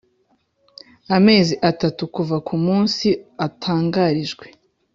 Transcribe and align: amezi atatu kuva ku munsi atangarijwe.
amezi 1.17 1.53
atatu 1.69 2.01
kuva 2.15 2.37
ku 2.47 2.55
munsi 2.65 3.07
atangarijwe. 3.45 4.45